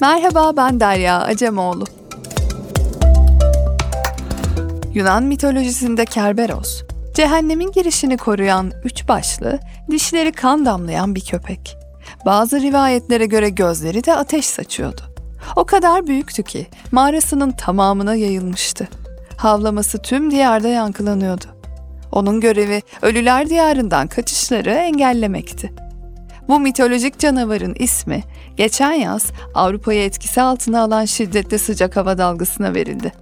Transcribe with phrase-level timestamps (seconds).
[0.00, 1.84] Merhaba ben Derya Acemoğlu.
[4.94, 6.82] Yunan mitolojisinde Kerberos,
[7.14, 9.60] cehennemin girişini koruyan üç başlı,
[9.90, 11.76] dişleri kan damlayan bir köpek.
[12.26, 15.07] Bazı rivayetlere göre gözleri de ateş saçıyordu.
[15.56, 18.88] O kadar büyüktü ki mağarasının tamamına yayılmıştı.
[19.36, 21.44] Havlaması tüm diyarda yankılanıyordu.
[22.12, 25.72] Onun görevi ölüler diyarından kaçışları engellemekti.
[26.48, 28.24] Bu mitolojik canavarın ismi
[28.56, 33.12] geçen yaz Avrupa'yı etkisi altına alan şiddetli sıcak hava dalgasına verildi.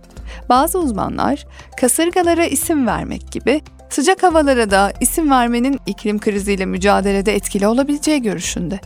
[0.48, 1.46] Bazı uzmanlar
[1.80, 8.80] kasırgalara isim vermek gibi sıcak havalara da isim vermenin iklim kriziyle mücadelede etkili olabileceği görüşünde.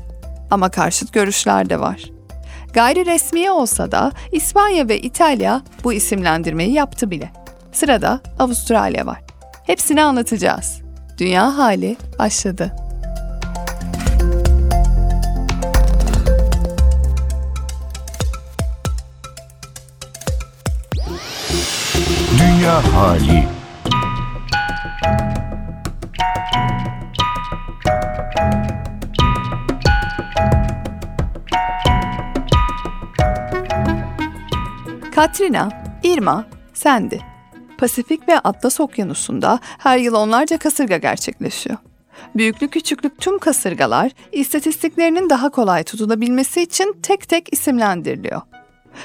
[0.51, 2.20] Ama karşıt görüşler de var.
[2.73, 7.31] Gayri resmi olsa da İspanya ve İtalya bu isimlendirmeyi yaptı bile.
[7.73, 9.21] Sırada Avustralya var.
[9.67, 10.81] Hepsini anlatacağız.
[11.19, 12.73] Dünya hali başladı.
[22.39, 23.60] Dünya hali.
[35.21, 35.69] Katrina,
[36.03, 37.17] Irma, Sandy.
[37.79, 41.77] Pasifik ve Atlas Okyanusu'nda her yıl onlarca kasırga gerçekleşiyor.
[42.37, 48.41] Büyüklü küçüklük tüm kasırgalar istatistiklerinin daha kolay tutulabilmesi için tek tek isimlendiriliyor.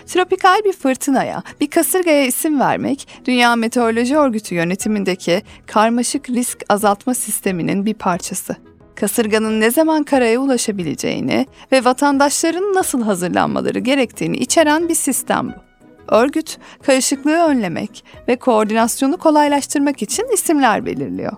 [0.06, 7.86] Tropikal bir fırtınaya, bir kasırgaya isim vermek, Dünya Meteoroloji Örgütü yönetimindeki karmaşık risk azaltma sisteminin
[7.86, 8.56] bir parçası.
[8.96, 15.65] Kasırganın ne zaman karaya ulaşabileceğini ve vatandaşların nasıl hazırlanmaları gerektiğini içeren bir sistem bu.
[16.08, 21.34] Örgüt, karışıklığı önlemek ve koordinasyonu kolaylaştırmak için isimler belirliyor.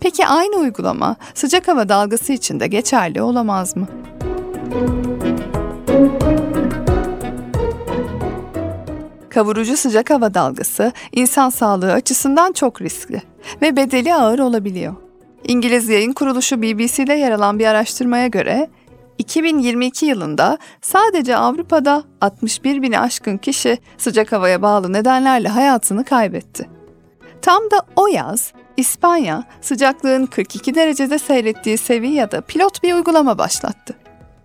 [0.00, 3.88] Peki aynı uygulama sıcak hava dalgası için de geçerli olamaz mı?
[9.30, 13.22] Kavurucu sıcak hava dalgası insan sağlığı açısından çok riskli
[13.62, 14.94] ve bedeli ağır olabiliyor.
[15.44, 18.68] İngiliz yayın kuruluşu BBC'de yer alan bir araştırmaya göre
[19.22, 26.68] 2022 yılında sadece Avrupa'da 61 bini aşkın kişi sıcak havaya bağlı nedenlerle hayatını kaybetti.
[27.42, 33.94] Tam da o yaz İspanya sıcaklığın 42 derecede seyrettiği Sevilla'da pilot bir uygulama başlattı.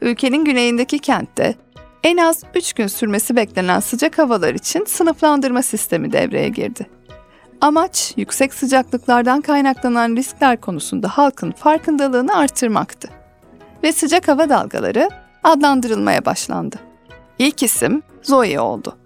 [0.02, 1.56] Ülkenin güneyindeki kentte
[2.04, 6.88] en az 3 gün sürmesi beklenen sıcak havalar için sınıflandırma sistemi devreye girdi.
[7.62, 13.17] Amaç yüksek sıcaklıklardan kaynaklanan riskler konusunda halkın farkındalığını artırmaktı.
[13.88, 15.10] Ve sıcak hava dalgaları
[15.44, 16.76] adlandırılmaya başlandı.
[17.40, 18.98] İlk isim Zoe oldu.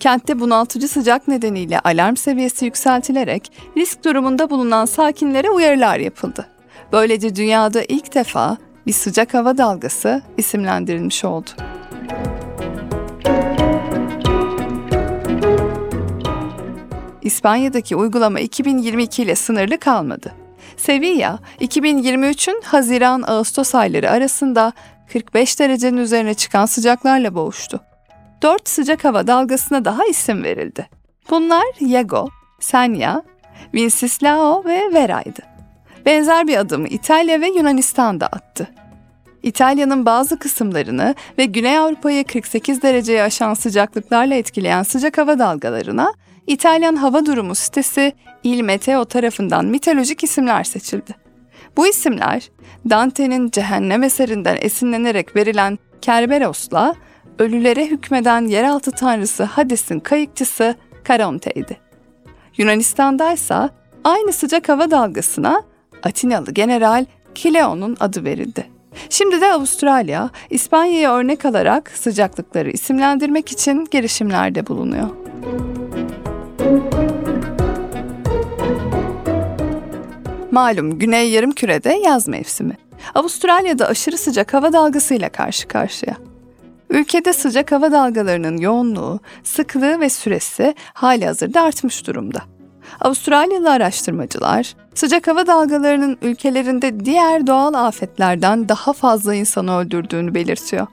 [0.00, 6.46] Kentte bunaltıcı sıcak nedeniyle alarm seviyesi yükseltilerek risk durumunda bulunan sakinlere uyarılar yapıldı.
[6.92, 11.50] Böylece dünyada ilk defa bir sıcak hava dalgası isimlendirilmiş oldu.
[17.22, 20.45] İspanya'daki uygulama 2022 ile sınırlı kalmadı.
[20.76, 24.72] Sevilla, 2023'ün Haziran-Ağustos ayları arasında
[25.12, 27.80] 45 derecenin üzerine çıkan sıcaklarla boğuştu.
[28.42, 30.88] Dört sıcak hava dalgasına daha isim verildi.
[31.30, 32.28] Bunlar Yago,
[32.60, 33.22] Senya,
[33.74, 35.42] Vincenzo ve Vera'ydı.
[36.06, 38.68] Benzer bir adımı İtalya ve Yunanistan da attı.
[39.42, 46.12] İtalya'nın bazı kısımlarını ve Güney Avrupa'yı 48 dereceye aşan sıcaklıklarla etkileyen sıcak hava dalgalarına
[46.46, 48.12] İtalyan hava durumu sitesi
[48.44, 51.14] Il Meteo tarafından mitolojik isimler seçildi.
[51.76, 52.50] Bu isimler
[52.90, 56.94] Dante'nin Cehennem eserinden esinlenerek verilen Kerberos'la
[57.38, 60.74] ölülere hükmeden yeraltı tanrısı Hades'in kayıkçısı
[61.04, 61.80] Karonte'ydi.
[62.56, 63.68] Yunanistan'da ise
[64.04, 65.62] aynı sıcak hava dalgasına
[66.02, 68.66] Atinalı General Kileon'un adı verildi.
[69.10, 75.08] Şimdi de Avustralya, İspanya'yı örnek alarak sıcaklıkları isimlendirmek için girişimlerde bulunuyor.
[80.56, 82.76] Malum Güney Yarımküre'de yaz mevsimi.
[83.14, 86.16] Avustralya'da aşırı sıcak hava dalgasıyla karşı karşıya.
[86.90, 92.38] Ülkede sıcak hava dalgalarının yoğunluğu, sıklığı ve süresi hali hazırda artmış durumda.
[93.00, 100.86] Avustralyalı araştırmacılar, sıcak hava dalgalarının ülkelerinde diğer doğal afetlerden daha fazla insanı öldürdüğünü belirtiyor.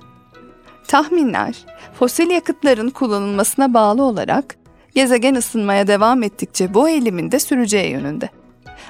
[0.87, 1.65] Tahminler,
[1.99, 4.55] fosil yakıtların kullanılmasına bağlı olarak
[4.95, 8.29] gezegen ısınmaya devam ettikçe bu eğilimin de süreceği yönünde.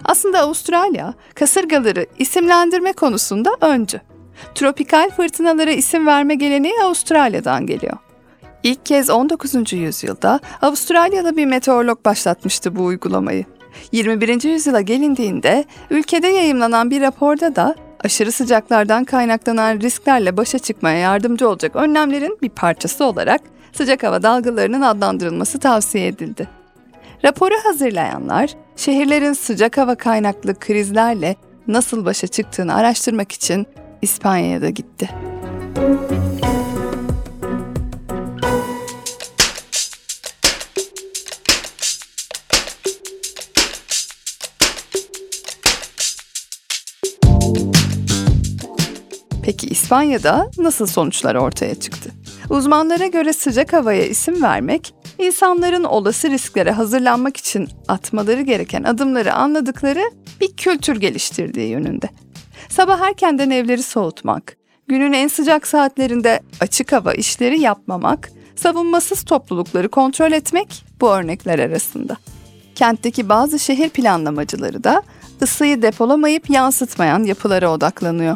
[0.05, 4.01] Aslında Avustralya, kasırgaları isimlendirme konusunda öncü.
[4.55, 7.97] Tropikal fırtınalara isim verme geleneği Avustralya'dan geliyor.
[8.63, 9.73] İlk kez 19.
[9.73, 13.45] yüzyılda Avustralyalı bir meteorolog başlatmıştı bu uygulamayı.
[13.91, 14.43] 21.
[14.43, 21.75] yüzyıla gelindiğinde ülkede yayımlanan bir raporda da aşırı sıcaklardan kaynaklanan risklerle başa çıkmaya yardımcı olacak
[21.75, 23.41] önlemlerin bir parçası olarak
[23.73, 26.49] sıcak hava dalgalarının adlandırılması tavsiye edildi.
[27.25, 31.35] Raporu hazırlayanlar şehirlerin sıcak hava kaynaklı krizlerle
[31.67, 33.67] nasıl başa çıktığını araştırmak için
[34.01, 35.09] İspanya'ya da gitti.
[49.45, 52.09] Peki İspanya'da nasıl sonuçlar ortaya çıktı?
[52.49, 60.11] Uzmanlara göre sıcak havaya isim vermek, insanların olası risklere hazırlanmak için atmaları gereken adımları anladıkları
[60.41, 62.09] bir kültür geliştirdiği yönünde.
[62.69, 64.57] Sabah erkenden evleri soğutmak,
[64.87, 72.17] günün en sıcak saatlerinde açık hava işleri yapmamak, savunmasız toplulukları kontrol etmek bu örnekler arasında.
[72.75, 75.03] Kentteki bazı şehir planlamacıları da
[75.41, 78.35] ısıyı depolamayıp yansıtmayan yapılara odaklanıyor.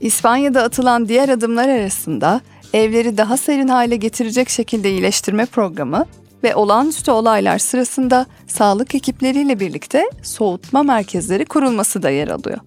[0.00, 2.40] İspanya'da atılan diğer adımlar arasında
[2.72, 6.06] evleri daha serin hale getirecek şekilde iyileştirme programı
[6.42, 12.58] ve olağanüstü olaylar sırasında sağlık ekipleriyle birlikte soğutma merkezleri kurulması da yer alıyor.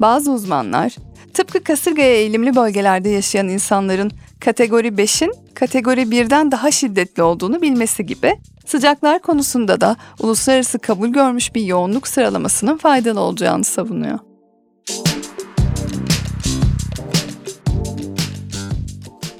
[0.00, 0.96] Bazı uzmanlar,
[1.34, 4.10] tıpkı kasırgaya eğilimli bölgelerde yaşayan insanların
[4.40, 8.36] kategori 5'in kategori 1'den daha şiddetli olduğunu bilmesi gibi,
[8.66, 14.18] sıcaklar konusunda da uluslararası kabul görmüş bir yoğunluk sıralamasının faydalı olacağını savunuyor.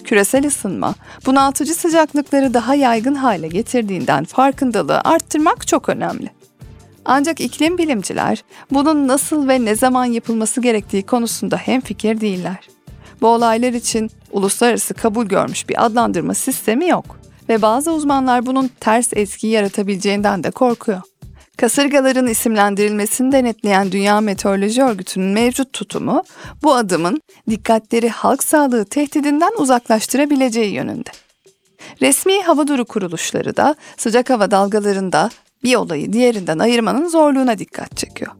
[0.07, 0.95] Küresel ısınma,
[1.27, 6.31] bunaltıcı sıcaklıkları daha yaygın hale getirdiğinden farkındalığı arttırmak çok önemli.
[7.05, 12.69] Ancak iklim bilimciler bunun nasıl ve ne zaman yapılması gerektiği konusunda hemfikir değiller.
[13.21, 19.13] Bu olaylar için uluslararası kabul görmüş bir adlandırma sistemi yok ve bazı uzmanlar bunun ters
[19.13, 21.01] etki yaratabileceğinden de korkuyor.
[21.57, 26.23] Kasırgaların isimlendirilmesini denetleyen Dünya Meteoroloji Örgütü'nün mevcut tutumu
[26.63, 31.11] bu adımın dikkatleri halk sağlığı tehdidinden uzaklaştırabileceği yönünde.
[32.03, 35.31] Resmi hava duru kuruluşları da sıcak hava dalgalarında
[35.63, 38.33] bir olayı diğerinden ayırmanın zorluğuna dikkat çekiyor.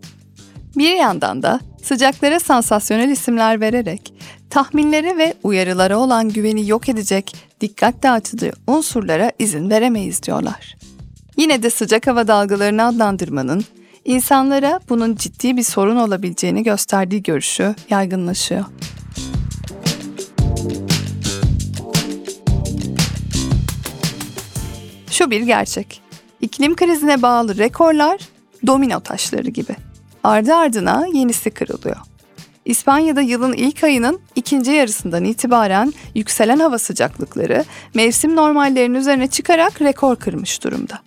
[0.77, 4.15] Bir yandan da sıcaklara sansasyonel isimler vererek
[4.51, 10.77] tahminlere ve uyarılara olan güveni yok edecek dikkat dağıtıcı unsurlara izin veremeyiz diyorlar.
[11.37, 13.65] Yine de sıcak hava dalgalarını adlandırmanın
[14.05, 18.65] insanlara bunun ciddi bir sorun olabileceğini gösterdiği görüşü yaygınlaşıyor.
[25.11, 26.03] Şu bir gerçek.
[26.41, 28.21] İklim krizine bağlı rekorlar
[28.67, 29.77] domino taşları gibi.
[30.25, 31.97] Ardı ardına yenisi kırılıyor.
[32.65, 40.17] İspanya'da yılın ilk ayının ikinci yarısından itibaren yükselen hava sıcaklıkları mevsim normallerinin üzerine çıkarak rekor
[40.17, 41.01] kırmış durumda.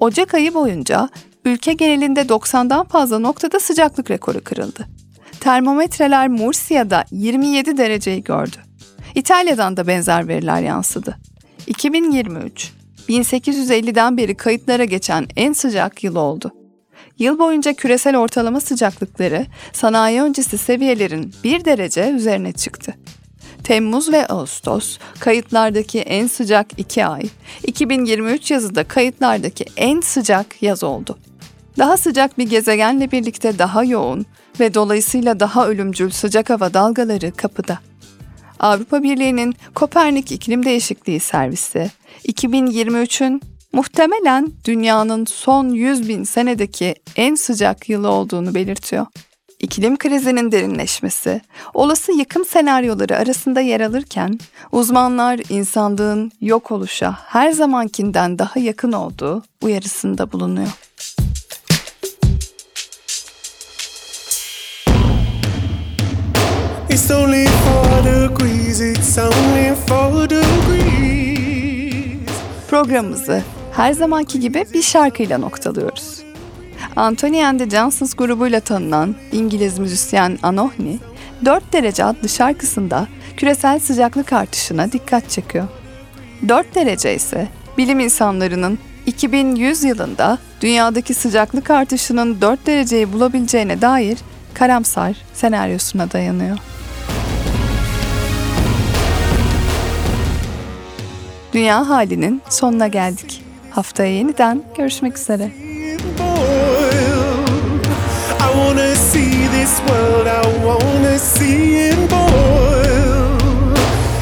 [0.00, 1.08] Ocak ayı boyunca
[1.44, 4.86] ülke genelinde 90'dan fazla noktada sıcaklık rekoru kırıldı.
[5.40, 8.56] Termometreler Mursia'da 27 dereceyi gördü.
[9.14, 11.18] İtalya'dan da benzer veriler yansıdı.
[11.66, 12.72] 2023,
[13.08, 16.52] 1850'den beri kayıtlara geçen en sıcak yıl oldu.
[17.18, 22.94] Yıl boyunca küresel ortalama sıcaklıkları sanayi öncesi seviyelerin 1 derece üzerine çıktı.
[23.70, 27.22] Temmuz ve Ağustos kayıtlardaki en sıcak iki ay,
[27.66, 31.18] 2023 yazında kayıtlardaki en sıcak yaz oldu.
[31.78, 34.26] Daha sıcak bir gezegenle birlikte daha yoğun
[34.60, 37.78] ve dolayısıyla daha ölümcül sıcak hava dalgaları kapıda.
[38.60, 41.90] Avrupa Birliği'nin Kopernik İklim Değişikliği Servisi,
[42.24, 49.06] 2023'ün muhtemelen dünyanın son 100 bin senedeki en sıcak yılı olduğunu belirtiyor
[49.60, 51.40] iklim krizinin derinleşmesi,
[51.74, 54.38] olası yıkım senaryoları arasında yer alırken
[54.72, 60.68] uzmanlar insanlığın yok oluşa her zamankinden daha yakın olduğu uyarısında bulunuyor.
[66.90, 70.90] It's only four degrees, it's only four degrees.
[72.70, 76.09] Programımızı her zamanki gibi bir şarkıyla noktalıyoruz.
[76.96, 80.98] Anthony and the Johnsons grubuyla tanınan İngiliz müzisyen Anohni,
[81.44, 83.06] 4 derece adlı şarkısında
[83.36, 85.68] küresel sıcaklık artışına dikkat çekiyor.
[86.48, 94.18] 4 derece ise bilim insanlarının 2100 yılında dünyadaki sıcaklık artışının 4 dereceyi bulabileceğine dair
[94.54, 96.58] karamsar senaryosuna dayanıyor.
[101.52, 103.42] Dünya halinin sonuna geldik.
[103.70, 105.69] Haftaya yeniden görüşmek üzere.
[109.12, 113.72] See this world, I wanna see it boil.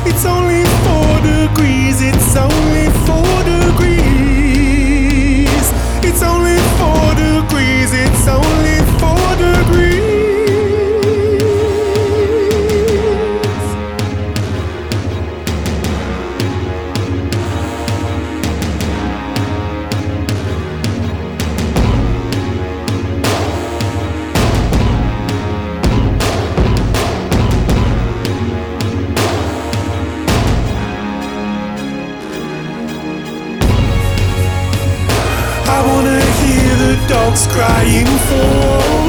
[0.08, 2.00] It's only for degrees.
[2.00, 3.17] It's only four
[37.38, 38.48] dogs crying for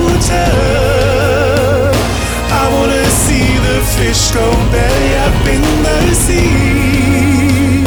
[0.03, 0.51] water.
[2.51, 7.83] I wanna see the fish go belly up in the sea.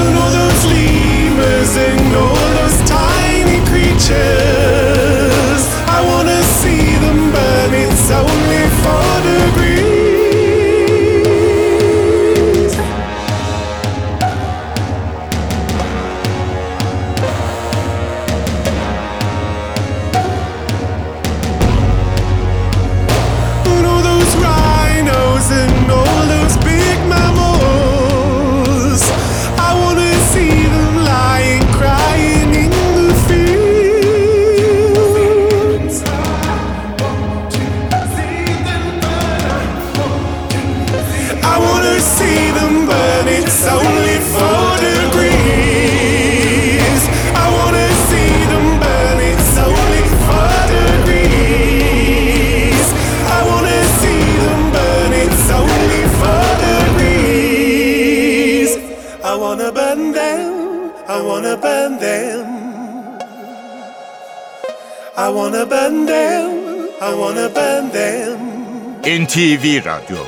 [0.00, 4.61] And all those lemurs and all those tiny creatures.
[61.14, 62.46] I wanna burn them.
[65.14, 68.38] I wanna burn them, I wanna burn them.
[69.02, 70.22] NTV Radyo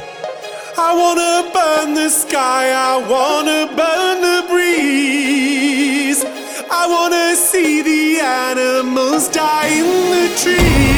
[0.76, 6.22] I wanna burn the sky, I wanna burn the breeze.
[6.80, 10.93] I wanna see the animals die in the trees.